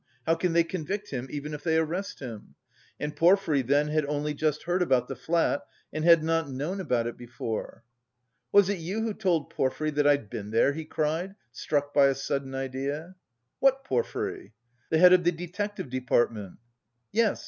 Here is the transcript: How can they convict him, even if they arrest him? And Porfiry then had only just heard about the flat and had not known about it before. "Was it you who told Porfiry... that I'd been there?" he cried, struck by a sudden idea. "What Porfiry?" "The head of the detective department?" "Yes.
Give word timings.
How 0.25 0.33
can 0.33 0.53
they 0.53 0.63
convict 0.63 1.11
him, 1.11 1.27
even 1.29 1.53
if 1.53 1.63
they 1.63 1.77
arrest 1.77 2.21
him? 2.21 2.55
And 2.99 3.15
Porfiry 3.15 3.61
then 3.61 3.89
had 3.89 4.03
only 4.07 4.33
just 4.33 4.63
heard 4.63 4.81
about 4.81 5.07
the 5.07 5.15
flat 5.15 5.61
and 5.93 6.03
had 6.03 6.23
not 6.23 6.49
known 6.49 6.79
about 6.81 7.05
it 7.05 7.17
before. 7.19 7.83
"Was 8.51 8.67
it 8.67 8.79
you 8.79 9.03
who 9.03 9.13
told 9.13 9.51
Porfiry... 9.51 9.91
that 9.91 10.07
I'd 10.07 10.27
been 10.27 10.49
there?" 10.49 10.73
he 10.73 10.85
cried, 10.85 11.35
struck 11.51 11.93
by 11.93 12.07
a 12.07 12.15
sudden 12.15 12.55
idea. 12.55 13.13
"What 13.59 13.83
Porfiry?" 13.83 14.53
"The 14.89 14.97
head 14.97 15.13
of 15.13 15.23
the 15.23 15.31
detective 15.31 15.91
department?" 15.91 16.57
"Yes. 17.11 17.39